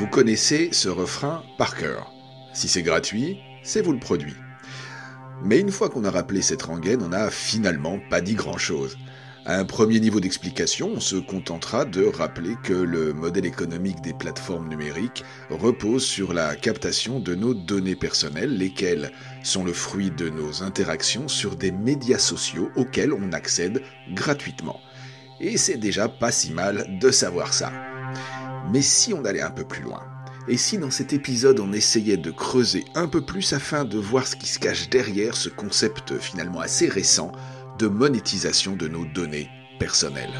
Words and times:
Vous 0.00 0.06
connaissez 0.06 0.70
ce 0.72 0.88
refrain 0.88 1.42
par 1.58 1.76
cœur. 1.76 2.10
Si 2.54 2.68
c'est 2.68 2.80
gratuit, 2.80 3.38
c'est 3.62 3.82
vous 3.82 3.92
le 3.92 3.98
produit. 3.98 4.34
Mais 5.44 5.60
une 5.60 5.70
fois 5.70 5.90
qu'on 5.90 6.04
a 6.04 6.10
rappelé 6.10 6.40
cette 6.40 6.62
rengaine, 6.62 7.02
on 7.02 7.08
n'a 7.08 7.30
finalement 7.30 7.98
pas 8.08 8.22
dit 8.22 8.32
grand-chose. 8.32 8.96
À 9.44 9.58
un 9.58 9.66
premier 9.66 10.00
niveau 10.00 10.18
d'explication, 10.18 10.92
on 10.94 11.00
se 11.00 11.16
contentera 11.16 11.84
de 11.84 12.02
rappeler 12.02 12.56
que 12.62 12.72
le 12.72 13.12
modèle 13.12 13.44
économique 13.44 14.00
des 14.00 14.14
plateformes 14.14 14.70
numériques 14.70 15.22
repose 15.50 16.02
sur 16.02 16.32
la 16.32 16.56
captation 16.56 17.20
de 17.20 17.34
nos 17.34 17.52
données 17.52 17.94
personnelles, 17.94 18.56
lesquelles 18.56 19.12
sont 19.42 19.64
le 19.64 19.74
fruit 19.74 20.10
de 20.10 20.30
nos 20.30 20.62
interactions 20.62 21.28
sur 21.28 21.56
des 21.56 21.72
médias 21.72 22.18
sociaux 22.18 22.70
auxquels 22.74 23.12
on 23.12 23.32
accède 23.32 23.82
gratuitement. 24.14 24.80
Et 25.40 25.58
c'est 25.58 25.76
déjà 25.76 26.08
pas 26.08 26.32
si 26.32 26.52
mal 26.52 26.86
de 26.98 27.10
savoir 27.10 27.52
ça. 27.52 27.89
Mais 28.72 28.82
si 28.82 29.12
on 29.12 29.24
allait 29.24 29.40
un 29.40 29.50
peu 29.50 29.64
plus 29.64 29.82
loin, 29.82 30.00
et 30.46 30.56
si 30.56 30.78
dans 30.78 30.90
cet 30.90 31.12
épisode 31.12 31.58
on 31.58 31.72
essayait 31.72 32.16
de 32.16 32.30
creuser 32.30 32.84
un 32.94 33.08
peu 33.08 33.20
plus 33.20 33.52
afin 33.52 33.84
de 33.84 33.98
voir 33.98 34.26
ce 34.26 34.36
qui 34.36 34.46
se 34.46 34.60
cache 34.60 34.88
derrière 34.88 35.36
ce 35.36 35.48
concept 35.48 36.18
finalement 36.18 36.60
assez 36.60 36.88
récent 36.88 37.32
de 37.80 37.88
monétisation 37.88 38.76
de 38.76 38.86
nos 38.86 39.04
données 39.04 39.48
personnelles. 39.80 40.38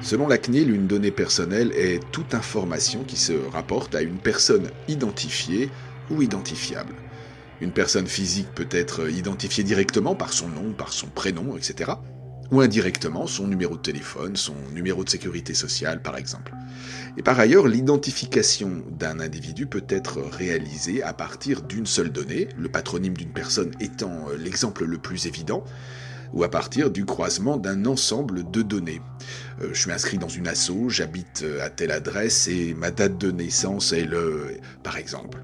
Selon 0.00 0.28
la 0.28 0.38
CNIL, 0.38 0.70
une 0.74 0.86
donnée 0.86 1.10
personnelle 1.10 1.70
est 1.72 2.00
toute 2.10 2.32
information 2.32 3.04
qui 3.04 3.16
se 3.16 3.34
rapporte 3.52 3.94
à 3.94 4.00
une 4.00 4.16
personne 4.16 4.70
identifiée 4.88 5.68
ou 6.08 6.22
identifiable. 6.22 6.94
Une 7.60 7.72
personne 7.72 8.06
physique 8.06 8.48
peut 8.54 8.68
être 8.70 9.10
identifiée 9.10 9.64
directement 9.64 10.14
par 10.14 10.32
son 10.32 10.48
nom, 10.48 10.72
par 10.72 10.92
son 10.92 11.08
prénom, 11.08 11.56
etc 11.56 11.92
ou 12.50 12.60
indirectement 12.60 13.26
son 13.26 13.46
numéro 13.46 13.76
de 13.76 13.82
téléphone, 13.82 14.36
son 14.36 14.54
numéro 14.72 15.04
de 15.04 15.10
sécurité 15.10 15.54
sociale 15.54 16.02
par 16.02 16.16
exemple. 16.16 16.52
Et 17.16 17.22
par 17.22 17.38
ailleurs, 17.38 17.66
l'identification 17.66 18.82
d'un 18.90 19.20
individu 19.20 19.66
peut 19.66 19.84
être 19.88 20.20
réalisée 20.20 21.02
à 21.02 21.12
partir 21.12 21.62
d'une 21.62 21.86
seule 21.86 22.10
donnée, 22.10 22.48
le 22.56 22.68
patronyme 22.68 23.16
d'une 23.16 23.32
personne 23.32 23.72
étant 23.80 24.28
euh, 24.28 24.36
l'exemple 24.36 24.84
le 24.84 24.98
plus 24.98 25.26
évident, 25.26 25.64
ou 26.32 26.44
à 26.44 26.50
partir 26.50 26.90
du 26.90 27.04
croisement 27.04 27.56
d'un 27.56 27.86
ensemble 27.86 28.50
de 28.50 28.62
données. 28.62 29.00
Euh, 29.62 29.70
je 29.72 29.80
suis 29.80 29.92
inscrit 29.92 30.18
dans 30.18 30.28
une 30.28 30.46
asso, 30.46 30.88
j'habite 30.88 31.42
euh, 31.42 31.64
à 31.64 31.70
telle 31.70 31.90
adresse 31.90 32.48
et 32.48 32.74
ma 32.74 32.90
date 32.90 33.18
de 33.18 33.30
naissance 33.30 33.92
est 33.92 34.04
le... 34.04 34.58
par 34.82 34.96
exemple. 34.96 35.42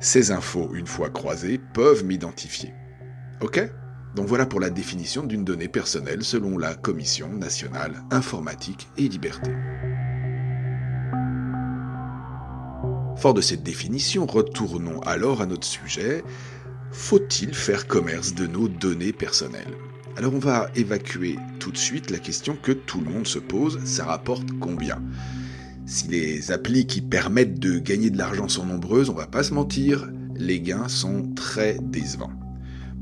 Ces 0.00 0.30
infos, 0.30 0.70
une 0.74 0.86
fois 0.86 1.10
croisées, 1.10 1.58
peuvent 1.58 2.04
m'identifier. 2.04 2.72
Ok? 3.40 3.60
Donc 4.14 4.26
voilà 4.26 4.46
pour 4.46 4.60
la 4.60 4.70
définition 4.70 5.24
d'une 5.24 5.44
donnée 5.44 5.68
personnelle 5.68 6.22
selon 6.22 6.56
la 6.56 6.74
Commission 6.74 7.28
nationale 7.32 8.02
informatique 8.10 8.88
et 8.96 9.08
liberté. 9.08 9.50
Fort 13.16 13.34
de 13.34 13.40
cette 13.40 13.64
définition, 13.64 14.26
retournons 14.26 15.00
alors 15.00 15.42
à 15.42 15.46
notre 15.46 15.66
sujet. 15.66 16.22
Faut-il 16.92 17.52
faire 17.52 17.88
commerce 17.88 18.34
de 18.34 18.46
nos 18.46 18.68
données 18.68 19.12
personnelles? 19.12 19.74
Alors 20.16 20.32
on 20.34 20.38
va 20.38 20.70
évacuer 20.76 21.36
tout 21.58 21.72
de 21.72 21.76
suite 21.76 22.10
la 22.10 22.18
question 22.18 22.56
que 22.56 22.72
tout 22.72 23.00
le 23.00 23.10
monde 23.10 23.26
se 23.26 23.40
pose, 23.40 23.84
ça 23.84 24.04
rapporte 24.04 24.48
combien? 24.60 25.02
Si 25.88 26.06
les 26.06 26.52
applis 26.52 26.86
qui 26.86 27.00
permettent 27.00 27.58
de 27.58 27.78
gagner 27.78 28.10
de 28.10 28.18
l'argent 28.18 28.46
sont 28.46 28.66
nombreuses, 28.66 29.08
on 29.08 29.14
va 29.14 29.26
pas 29.26 29.42
se 29.42 29.54
mentir, 29.54 30.06
les 30.36 30.60
gains 30.60 30.86
sont 30.86 31.22
très 31.34 31.78
décevants. 31.80 32.34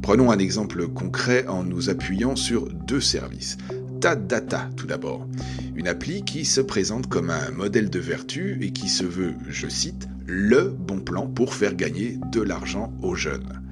Prenons 0.02 0.30
un 0.30 0.38
exemple 0.38 0.86
concret 0.86 1.48
en 1.48 1.64
nous 1.64 1.90
appuyant 1.90 2.36
sur 2.36 2.68
deux 2.72 3.00
services. 3.00 3.58
Tadata 4.00 4.70
tout 4.76 4.86
d'abord, 4.86 5.26
une 5.74 5.88
appli 5.88 6.22
qui 6.22 6.44
se 6.44 6.60
présente 6.60 7.08
comme 7.08 7.30
un 7.30 7.50
modèle 7.50 7.90
de 7.90 7.98
vertu 7.98 8.56
et 8.60 8.70
qui 8.70 8.88
se 8.88 9.02
veut, 9.04 9.34
je 9.48 9.66
cite, 9.66 10.06
le 10.24 10.68
bon 10.68 11.00
plan 11.00 11.26
pour 11.26 11.54
faire 11.54 11.74
gagner 11.74 12.20
de 12.30 12.40
l'argent 12.40 12.92
aux 13.02 13.16
jeunes. 13.16 13.62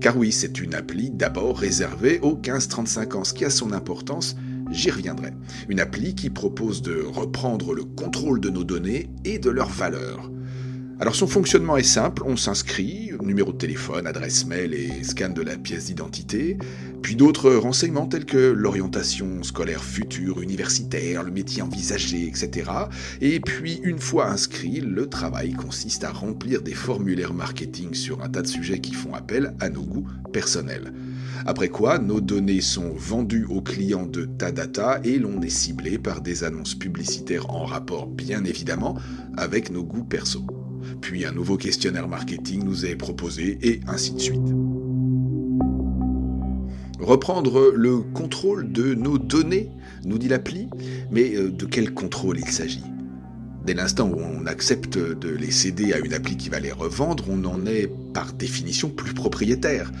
Car 0.00 0.16
oui, 0.16 0.32
c'est 0.32 0.58
une 0.58 0.74
appli 0.74 1.10
d'abord 1.10 1.58
réservée 1.58 2.18
aux 2.20 2.36
15-35 2.36 3.14
ans, 3.14 3.24
ce 3.24 3.34
qui 3.34 3.44
a 3.44 3.50
son 3.50 3.72
importance, 3.72 4.36
j'y 4.70 4.90
reviendrai. 4.90 5.32
Une 5.68 5.80
appli 5.80 6.14
qui 6.14 6.30
propose 6.30 6.82
de 6.82 7.02
reprendre 7.02 7.74
le 7.74 7.84
contrôle 7.84 8.40
de 8.40 8.50
nos 8.50 8.64
données 8.64 9.10
et 9.24 9.38
de 9.38 9.50
leurs 9.50 9.70
valeurs. 9.70 10.30
Alors 11.00 11.14
son 11.14 11.28
fonctionnement 11.28 11.76
est 11.76 11.84
simple, 11.84 12.24
on 12.26 12.36
s'inscrit, 12.36 13.12
numéro 13.22 13.52
de 13.52 13.56
téléphone, 13.56 14.08
adresse 14.08 14.46
mail 14.46 14.74
et 14.74 15.04
scan 15.04 15.28
de 15.28 15.42
la 15.42 15.56
pièce 15.56 15.84
d'identité, 15.84 16.58
puis 17.02 17.14
d'autres 17.14 17.52
renseignements 17.52 18.08
tels 18.08 18.24
que 18.24 18.50
l'orientation 18.50 19.44
scolaire 19.44 19.84
future, 19.84 20.42
universitaire, 20.42 21.22
le 21.22 21.30
métier 21.30 21.62
envisagé, 21.62 22.26
etc. 22.26 22.68
Et 23.20 23.38
puis 23.38 23.80
une 23.84 24.00
fois 24.00 24.28
inscrit, 24.28 24.80
le 24.80 25.08
travail 25.08 25.52
consiste 25.52 26.02
à 26.02 26.10
remplir 26.10 26.62
des 26.62 26.74
formulaires 26.74 27.32
marketing 27.32 27.94
sur 27.94 28.20
un 28.24 28.28
tas 28.28 28.42
de 28.42 28.48
sujets 28.48 28.80
qui 28.80 28.94
font 28.94 29.14
appel 29.14 29.54
à 29.60 29.68
nos 29.68 29.82
goûts 29.82 30.08
personnels. 30.32 30.92
Après 31.46 31.68
quoi, 31.68 31.98
nos 31.98 32.20
données 32.20 32.60
sont 32.60 32.92
vendues 32.94 33.46
aux 33.48 33.60
clients 33.60 34.06
de 34.06 34.24
Tadata 34.24 35.00
et 35.04 35.18
l'on 35.18 35.40
est 35.40 35.48
ciblé 35.48 35.98
par 35.98 36.20
des 36.20 36.44
annonces 36.44 36.74
publicitaires 36.74 37.50
en 37.50 37.64
rapport 37.64 38.06
bien 38.06 38.44
évidemment 38.44 38.98
avec 39.36 39.70
nos 39.70 39.84
goûts 39.84 40.04
perso. 40.04 40.42
Puis 41.00 41.24
un 41.24 41.32
nouveau 41.32 41.56
questionnaire 41.56 42.08
marketing 42.08 42.64
nous 42.64 42.86
est 42.86 42.96
proposé, 42.96 43.58
et 43.62 43.80
ainsi 43.86 44.12
de 44.12 44.18
suite. 44.18 44.40
Reprendre 46.98 47.72
le 47.74 47.98
contrôle 47.98 48.72
de 48.72 48.94
nos 48.94 49.18
données, 49.18 49.70
nous 50.04 50.18
dit 50.18 50.28
l'appli, 50.28 50.68
mais 51.10 51.34
euh, 51.36 51.50
de 51.50 51.64
quel 51.64 51.94
contrôle 51.94 52.38
il 52.38 52.48
s'agit? 52.48 52.82
Dès 53.64 53.74
l'instant 53.74 54.08
où 54.08 54.18
on 54.18 54.46
accepte 54.46 54.98
de 54.98 55.28
les 55.28 55.50
céder 55.50 55.92
à 55.92 55.98
une 55.98 56.14
appli 56.14 56.36
qui 56.36 56.48
va 56.48 56.58
les 56.58 56.72
revendre, 56.72 57.24
on 57.28 57.44
en 57.44 57.66
est 57.66 57.90
par 58.14 58.32
définition 58.32 58.88
plus 58.88 59.14
propriétaire, 59.14 59.92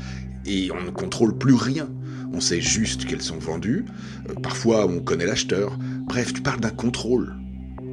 et 0.46 0.70
on 0.72 0.82
ne 0.82 0.90
contrôle 0.90 1.36
plus 1.36 1.54
rien. 1.54 1.88
On 2.32 2.40
sait 2.40 2.60
juste 2.60 3.06
qu'elles 3.06 3.22
sont 3.22 3.38
vendues, 3.38 3.84
euh, 4.28 4.34
parfois 4.34 4.86
on 4.86 5.00
connaît 5.00 5.26
l'acheteur, 5.26 5.78
bref, 6.06 6.32
tu 6.32 6.42
parles 6.42 6.60
d'un 6.60 6.70
contrôle. 6.70 7.34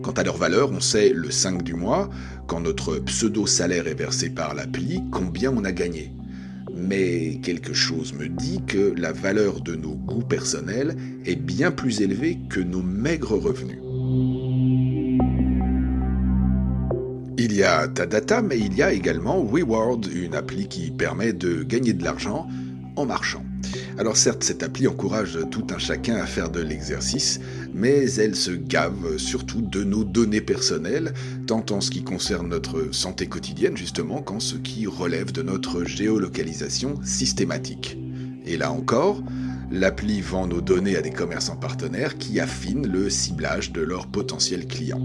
Quant 0.03 0.11
à 0.11 0.23
leur 0.23 0.37
valeur, 0.37 0.71
on 0.71 0.81
sait 0.81 1.11
le 1.13 1.31
5 1.31 1.63
du 1.63 1.73
mois, 1.73 2.09
quand 2.47 2.59
notre 2.59 2.97
pseudo-salaire 2.99 3.87
est 3.87 3.95
versé 3.95 4.29
par 4.29 4.53
l'appli, 4.53 5.01
combien 5.11 5.51
on 5.51 5.63
a 5.63 5.71
gagné. 5.71 6.11
Mais 6.75 7.39
quelque 7.41 7.73
chose 7.73 8.13
me 8.13 8.27
dit 8.27 8.61
que 8.67 8.93
la 8.97 9.13
valeur 9.13 9.61
de 9.61 9.75
nos 9.75 9.95
goûts 9.95 10.25
personnels 10.25 10.95
est 11.25 11.37
bien 11.37 11.71
plus 11.71 12.01
élevée 12.01 12.37
que 12.49 12.59
nos 12.59 12.81
maigres 12.81 13.39
revenus. 13.39 13.79
Il 17.55 17.59
y 17.59 17.63
a 17.63 17.87
Tadata, 17.87 18.41
mais 18.41 18.59
il 18.59 18.75
y 18.75 18.83
a 18.83 18.91
également 18.91 19.41
WeWorld, 19.41 20.11
une 20.13 20.35
appli 20.35 20.67
qui 20.67 20.91
permet 20.91 21.31
de 21.31 21.63
gagner 21.63 21.93
de 21.93 22.03
l'argent 22.03 22.49
en 22.97 23.05
marchant. 23.05 23.45
Alors 23.97 24.17
certes, 24.17 24.43
cette 24.43 24.61
appli 24.61 24.89
encourage 24.89 25.39
tout 25.51 25.65
un 25.73 25.77
chacun 25.77 26.17
à 26.17 26.25
faire 26.25 26.49
de 26.49 26.59
l'exercice, 26.59 27.39
mais 27.73 28.11
elle 28.15 28.35
se 28.35 28.51
gave 28.51 29.15
surtout 29.15 29.61
de 29.61 29.85
nos 29.85 30.03
données 30.03 30.41
personnelles, 30.41 31.13
tant 31.47 31.65
en 31.71 31.79
ce 31.79 31.91
qui 31.91 32.03
concerne 32.03 32.49
notre 32.49 32.93
santé 32.93 33.27
quotidienne 33.27 33.77
justement 33.77 34.21
qu'en 34.21 34.41
ce 34.41 34.57
qui 34.57 34.85
relève 34.85 35.31
de 35.31 35.41
notre 35.41 35.85
géolocalisation 35.85 36.99
systématique. 37.05 37.97
Et 38.45 38.57
là 38.57 38.73
encore, 38.73 39.23
l'appli 39.71 40.19
vend 40.19 40.47
nos 40.47 40.59
données 40.59 40.97
à 40.97 41.01
des 41.01 41.11
commerçants 41.11 41.55
partenaires 41.55 42.17
qui 42.17 42.41
affinent 42.41 42.85
le 42.85 43.09
ciblage 43.09 43.71
de 43.71 43.79
leurs 43.79 44.07
potentiels 44.07 44.67
clients. 44.67 44.99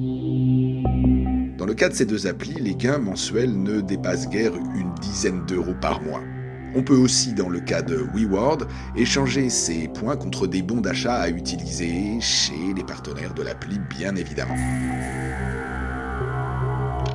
Dans 1.61 1.67
le 1.67 1.75
cas 1.75 1.91
de 1.91 1.95
ces 1.95 2.07
deux 2.07 2.27
applis, 2.27 2.55
les 2.55 2.75
gains 2.75 2.97
mensuels 2.97 3.53
ne 3.53 3.83
dépassent 3.83 4.31
guère 4.31 4.55
une 4.55 4.95
dizaine 4.95 5.45
d'euros 5.45 5.75
par 5.79 6.01
mois. 6.01 6.23
On 6.75 6.83
peut 6.83 6.97
aussi, 6.97 7.35
dans 7.35 7.51
le 7.51 7.61
cas 7.61 7.83
de 7.83 7.97
WeWord, 8.15 8.67
échanger 8.97 9.51
ces 9.51 9.87
points 9.89 10.17
contre 10.17 10.47
des 10.47 10.63
bons 10.63 10.81
d'achat 10.81 11.17
à 11.17 11.29
utiliser 11.29 12.19
chez 12.19 12.73
les 12.75 12.83
partenaires 12.83 13.35
de 13.35 13.43
l'appli, 13.43 13.79
bien 13.91 14.17
évidemment. 14.17 14.57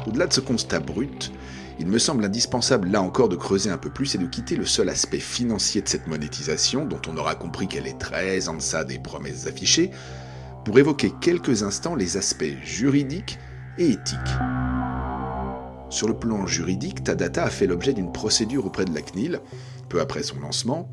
Au-delà 0.06 0.27
de 0.27 0.33
ce 0.33 0.42
constat 0.42 0.80
brut, 0.80 1.31
il 1.80 1.88
me 1.88 1.98
semble 1.98 2.24
indispensable 2.24 2.89
là 2.89 3.01
encore 3.01 3.30
de 3.30 3.36
creuser 3.36 3.71
un 3.71 3.80
peu 3.80 3.89
plus 3.89 4.13
et 4.13 4.19
de 4.19 4.27
quitter 4.27 4.56
le 4.57 4.65
seul 4.68 4.89
aspect 4.89 5.18
financier 5.18 5.81
de 5.81 5.89
cette 5.89 6.06
monétisation, 6.06 6.86
dont 6.86 7.01
on 7.09 7.18
aura 7.18 7.33
compris 7.33 7.68
qu'elle 7.68 7.88
est 7.88 7.98
très 7.98 8.48
en 8.48 8.53
deçà 8.53 8.83
des 8.83 9.00
promesses 9.00 9.48
affichées, 9.48 9.89
pour 10.65 10.77
évoquer 10.77 11.12
quelques 11.19 11.63
instants 11.63 11.95
les 11.95 12.15
aspects 12.15 12.45
juridiques 12.63 13.39
et 13.77 13.92
éthiques. 13.92 14.19
Sur 15.89 16.07
le 16.07 16.13
plan 16.13 16.45
juridique, 16.45 17.04
Tadata 17.04 17.45
a 17.45 17.50
fait 17.50 17.68
l'objet 17.68 17.94
d'une 17.94 18.12
procédure 18.12 18.66
auprès 18.66 18.86
de 18.86 18.94
la 18.94 19.01
CNIL, 19.01 19.39
peu 19.88 20.01
après 20.01 20.24
son 20.24 20.39
lancement, 20.39 20.89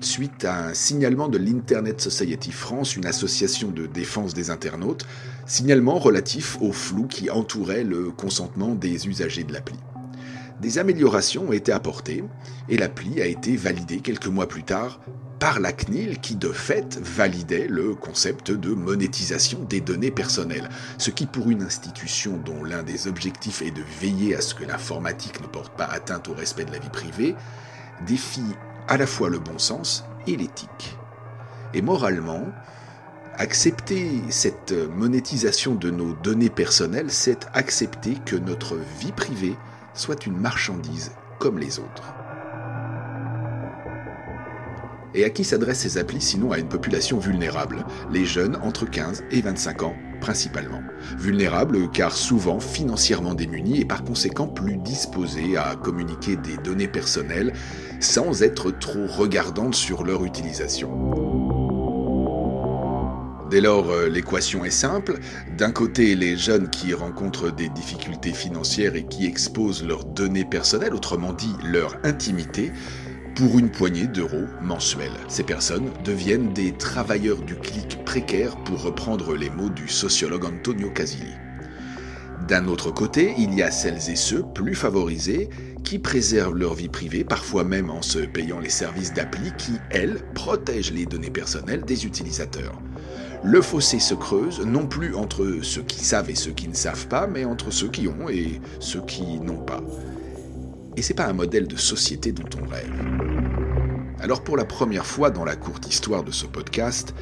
suite 0.00 0.44
à 0.44 0.66
un 0.66 0.74
signalement 0.74 1.28
de 1.28 1.38
l'Internet 1.38 2.00
Society 2.00 2.52
France, 2.52 2.96
une 2.96 3.06
association 3.06 3.70
de 3.70 3.86
défense 3.86 4.34
des 4.34 4.50
internautes, 4.50 5.06
signalement 5.46 5.98
relatif 5.98 6.58
au 6.60 6.72
flou 6.72 7.06
qui 7.06 7.30
entourait 7.30 7.84
le 7.84 8.10
consentement 8.10 8.74
des 8.74 9.08
usagers 9.08 9.44
de 9.44 9.52
l'appli. 9.52 9.78
des 10.60 10.78
améliorations 10.78 11.48
ont 11.48 11.52
été 11.52 11.72
apportées 11.72 12.24
et 12.68 12.76
l'appli 12.76 13.20
a 13.20 13.26
été 13.26 13.56
validée 13.56 14.00
quelques 14.00 14.28
mois 14.28 14.48
plus 14.48 14.62
tard 14.62 15.00
par 15.44 15.60
la 15.60 15.74
CNIL 15.74 16.20
qui 16.20 16.36
de 16.36 16.50
fait 16.52 16.98
validait 17.02 17.66
le 17.68 17.94
concept 17.94 18.50
de 18.50 18.72
monétisation 18.72 19.58
des 19.68 19.82
données 19.82 20.10
personnelles, 20.10 20.70
ce 20.96 21.10
qui 21.10 21.26
pour 21.26 21.50
une 21.50 21.60
institution 21.60 22.38
dont 22.38 22.64
l'un 22.64 22.82
des 22.82 23.08
objectifs 23.08 23.60
est 23.60 23.70
de 23.70 23.82
veiller 24.00 24.34
à 24.34 24.40
ce 24.40 24.54
que 24.54 24.64
l'informatique 24.64 25.42
ne 25.42 25.46
porte 25.46 25.76
pas 25.76 25.84
atteinte 25.84 26.28
au 26.28 26.32
respect 26.32 26.64
de 26.64 26.72
la 26.72 26.78
vie 26.78 26.88
privée, 26.88 27.34
défie 28.06 28.40
à 28.88 28.96
la 28.96 29.06
fois 29.06 29.28
le 29.28 29.38
bon 29.38 29.58
sens 29.58 30.06
et 30.26 30.34
l'éthique. 30.34 30.96
Et 31.74 31.82
moralement, 31.82 32.46
accepter 33.36 34.22
cette 34.30 34.72
monétisation 34.72 35.74
de 35.74 35.90
nos 35.90 36.14
données 36.14 36.48
personnelles, 36.48 37.10
c'est 37.10 37.48
accepter 37.52 38.14
que 38.24 38.36
notre 38.36 38.78
vie 38.98 39.12
privée 39.12 39.56
soit 39.92 40.24
une 40.24 40.38
marchandise 40.38 41.12
comme 41.38 41.58
les 41.58 41.80
autres. 41.80 42.14
Et 45.14 45.24
à 45.24 45.30
qui 45.30 45.44
s'adressent 45.44 45.80
ces 45.80 45.98
applis 45.98 46.20
sinon 46.20 46.52
à 46.52 46.58
une 46.58 46.68
population 46.68 47.18
vulnérable, 47.18 47.84
les 48.12 48.24
jeunes 48.24 48.56
entre 48.62 48.84
15 48.84 49.24
et 49.30 49.40
25 49.40 49.82
ans 49.82 49.94
principalement. 50.20 50.82
Vulnérables 51.18 51.90
car 51.90 52.16
souvent 52.16 52.58
financièrement 52.58 53.34
démunis 53.34 53.80
et 53.80 53.84
par 53.84 54.04
conséquent 54.04 54.48
plus 54.48 54.76
disposés 54.76 55.56
à 55.56 55.76
communiquer 55.76 56.36
des 56.36 56.56
données 56.56 56.88
personnelles 56.88 57.52
sans 58.00 58.42
être 58.42 58.70
trop 58.70 59.06
regardantes 59.06 59.74
sur 59.74 60.02
leur 60.02 60.24
utilisation. 60.24 60.90
Dès 63.50 63.60
lors, 63.60 63.90
euh, 63.90 64.08
l'équation 64.08 64.64
est 64.64 64.70
simple. 64.70 65.20
D'un 65.56 65.70
côté, 65.70 66.16
les 66.16 66.36
jeunes 66.36 66.70
qui 66.70 66.94
rencontrent 66.94 67.52
des 67.52 67.68
difficultés 67.68 68.32
financières 68.32 68.96
et 68.96 69.04
qui 69.04 69.26
exposent 69.26 69.84
leurs 69.84 70.04
données 70.04 70.46
personnelles, 70.46 70.94
autrement 70.94 71.32
dit 71.32 71.54
leur 71.62 71.96
intimité, 72.02 72.72
pour 73.34 73.58
une 73.58 73.70
poignée 73.70 74.06
d'euros 74.06 74.46
mensuels. 74.62 75.10
Ces 75.28 75.42
personnes 75.42 75.90
deviennent 76.04 76.52
des 76.52 76.72
travailleurs 76.72 77.42
du 77.42 77.56
clic 77.56 78.04
précaire 78.04 78.56
pour 78.64 78.82
reprendre 78.82 79.34
les 79.34 79.50
mots 79.50 79.70
du 79.70 79.88
sociologue 79.88 80.44
Antonio 80.44 80.90
Casilli. 80.90 81.34
D'un 82.46 82.66
autre 82.66 82.90
côté, 82.90 83.34
il 83.38 83.54
y 83.54 83.62
a 83.62 83.70
celles 83.70 84.10
et 84.10 84.16
ceux 84.16 84.44
plus 84.54 84.74
favorisés 84.74 85.48
qui 85.82 85.98
préservent 85.98 86.56
leur 86.56 86.74
vie 86.74 86.88
privée, 86.88 87.24
parfois 87.24 87.64
même 87.64 87.90
en 87.90 88.02
se 88.02 88.18
payant 88.18 88.60
les 88.60 88.70
services 88.70 89.14
d'appli 89.14 89.52
qui, 89.58 89.72
elles, 89.90 90.20
protègent 90.34 90.92
les 90.92 91.06
données 91.06 91.30
personnelles 91.30 91.84
des 91.84 92.06
utilisateurs. 92.06 92.80
Le 93.42 93.60
fossé 93.62 93.98
se 93.98 94.14
creuse 94.14 94.60
non 94.60 94.86
plus 94.86 95.14
entre 95.14 95.58
ceux 95.62 95.82
qui 95.82 96.04
savent 96.04 96.30
et 96.30 96.34
ceux 96.34 96.52
qui 96.52 96.68
ne 96.68 96.74
savent 96.74 97.08
pas, 97.08 97.26
mais 97.26 97.44
entre 97.44 97.70
ceux 97.70 97.88
qui 97.88 98.08
ont 98.08 98.28
et 98.28 98.60
ceux 98.78 99.02
qui 99.02 99.40
n'ont 99.40 99.64
pas. 99.64 99.82
Et 100.96 101.02
c'est 101.02 101.14
pas 101.14 101.26
un 101.26 101.32
modèle 101.32 101.66
de 101.66 101.76
société 101.76 102.32
dont 102.32 102.48
on 102.62 102.68
rêve. 102.68 102.92
Alors 104.20 104.42
pour 104.42 104.56
la 104.56 104.64
première 104.64 105.06
fois 105.06 105.30
dans 105.30 105.44
la 105.44 105.56
courte 105.56 105.88
histoire 105.88 106.24
de 106.24 106.30
ce 106.30 106.46
podcast, 106.46 107.14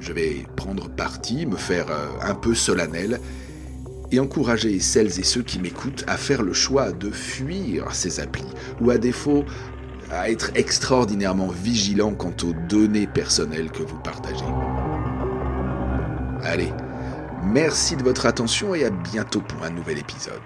je 0.00 0.12
vais 0.12 0.46
prendre 0.56 0.88
parti, 0.88 1.46
me 1.46 1.56
faire 1.56 1.90
euh, 1.90 2.08
un 2.22 2.34
peu 2.34 2.54
solennel 2.54 3.20
et 4.12 4.20
encourager 4.20 4.78
celles 4.80 5.18
et 5.18 5.24
ceux 5.24 5.42
qui 5.42 5.58
m'écoutent 5.58 6.04
à 6.06 6.16
faire 6.16 6.42
le 6.42 6.52
choix 6.52 6.92
de 6.92 7.10
fuir 7.10 7.92
ces 7.94 8.20
applis, 8.20 8.46
ou 8.80 8.90
à 8.90 8.98
défaut, 8.98 9.44
à 10.10 10.30
être 10.30 10.52
extraordinairement 10.54 11.48
vigilant 11.48 12.14
quant 12.14 12.34
aux 12.44 12.52
données 12.68 13.08
personnelles 13.08 13.70
que 13.70 13.82
vous 13.82 13.98
partagez. 13.98 14.44
Allez, 16.42 16.72
merci 17.42 17.96
de 17.96 18.04
votre 18.04 18.26
attention 18.26 18.74
et 18.74 18.84
à 18.84 18.90
bientôt 18.90 19.40
pour 19.40 19.64
un 19.64 19.70
nouvel 19.70 19.98
épisode. 19.98 20.42